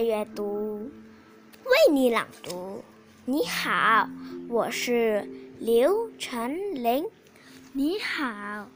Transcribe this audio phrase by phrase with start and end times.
[0.00, 0.90] 阅读，
[1.64, 2.82] 为你朗读。
[3.24, 4.08] 你好，
[4.48, 7.06] 我是刘晨林。
[7.72, 8.66] 你好，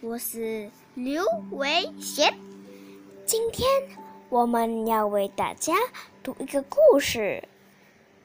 [0.00, 2.34] 我是刘维贤。
[3.26, 3.68] 今天
[4.28, 5.74] 我们要为大家
[6.22, 7.44] 读一个故事，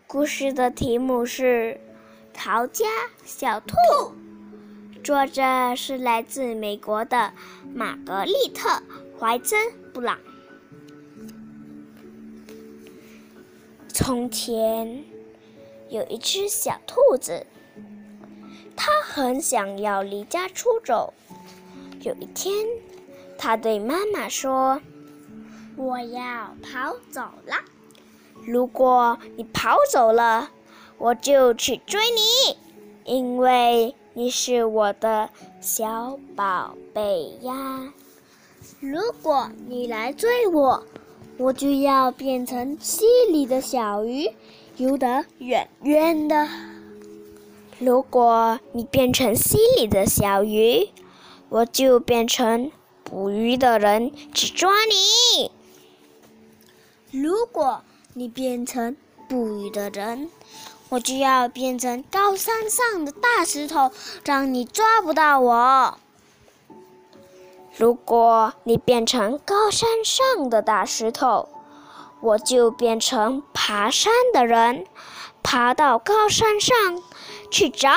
[0.08, 1.80] 故事的题目是
[2.38, 2.86] 《逃家
[3.24, 3.76] 小兔》，
[5.04, 5.44] 作者
[5.76, 7.34] 是来自美国的
[7.74, 8.70] 玛格丽特·
[9.20, 9.60] 怀珍·
[9.94, 10.18] 布朗。
[13.98, 15.06] 从前
[15.88, 17.48] 有一只小兔子，
[18.76, 21.14] 它很想要离家出走。
[22.02, 22.68] 有一天，
[23.38, 24.82] 它对妈妈说
[25.80, 27.56] ：“我要跑走了。
[28.46, 30.50] 如果你跑走了，
[30.98, 32.58] 我就去追你，
[33.06, 35.30] 因为你是我的
[35.62, 37.94] 小宝贝呀。
[38.82, 40.84] 如果你来追我，
[41.38, 44.32] 我就要变成溪里的小鱼，
[44.78, 46.48] 游得远远的。
[47.78, 50.90] 如果你变成溪里的小鱼，
[51.50, 52.72] 我就变成
[53.04, 55.52] 捕鱼的人去抓你。
[57.12, 57.82] 如果
[58.14, 58.96] 你变成
[59.28, 60.30] 捕鱼的人，
[60.88, 63.92] 我就要变成高山上的大石头，
[64.24, 66.00] 让你抓不到我。
[67.78, 71.50] 如果你变成高山上的大石头，
[72.22, 74.86] 我就变成爬山的人，
[75.44, 76.76] 爬到高山上
[77.52, 77.90] 去找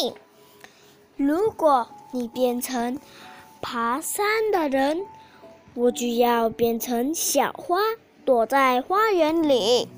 [0.00, 0.14] 你。
[1.16, 2.98] 如果你变成
[3.60, 5.06] 爬山的人，
[5.74, 7.76] 我就要变成小花，
[8.24, 9.88] 躲在花园里。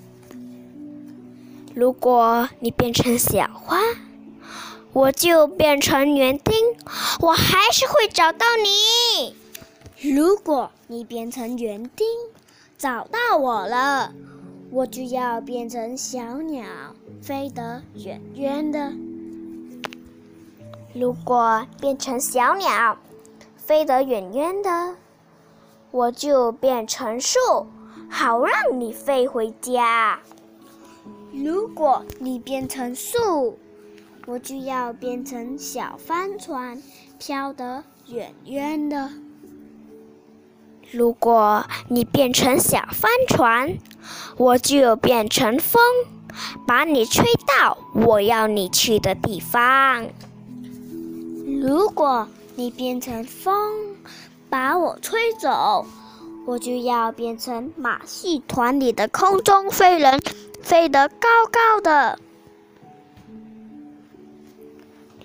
[1.73, 3.78] 如果你变成小花，
[4.92, 6.55] 我就变成园丁，
[7.20, 9.36] 我还是会找到你。
[10.01, 12.06] 如果你变成园丁，
[12.77, 14.12] 找到我了，
[14.73, 16.64] 我就要变成小鸟，
[17.23, 18.92] 飞得远远的。
[20.92, 22.98] 如果变成小鸟，
[23.57, 24.96] 飞得远远的，
[25.92, 27.39] 我就变成树，
[28.11, 30.18] 好让你飞回家。
[31.33, 33.57] 如果你变成树，
[34.27, 36.81] 我就要变成小帆船，
[37.19, 39.11] 飘得远远的。
[40.92, 43.77] 如果你变成小帆船，
[44.36, 45.81] 我就变成风，
[46.67, 50.08] 把你吹到我要你去的地方。
[51.63, 53.97] 如果你变成风，
[54.48, 55.87] 把我吹走，
[56.47, 60.20] 我就要变成马戏团里的空中飞人，
[60.61, 62.19] 飞得高高的。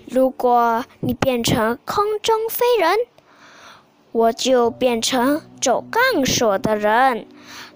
[0.08, 2.96] 如果你变成空中飞人，
[4.12, 7.26] 我就变成走钢索的人，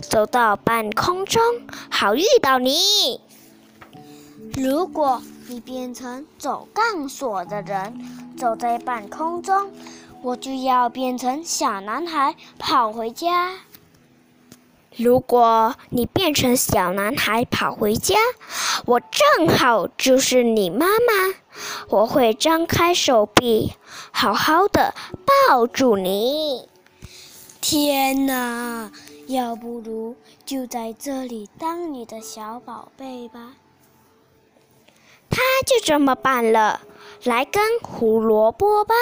[0.00, 1.42] 走到半空中，
[1.90, 3.20] 好遇到你。
[4.54, 8.00] 如果你变成走钢索的人，
[8.38, 9.72] 走在半空中，
[10.22, 13.54] 我就要变成小男孩，跑回家。
[14.96, 18.16] 如果你变成小男孩跑回家，
[18.86, 21.34] 我正好就是你妈妈，
[21.88, 23.74] 我会张开手臂，
[24.12, 24.94] 好好的
[25.48, 26.68] 抱住你。
[27.60, 28.90] 天哪，
[29.26, 33.54] 要不如就在这里当你的小宝贝吧。
[35.28, 36.80] 他就这么办了，
[37.24, 38.94] 来根胡萝卜吧。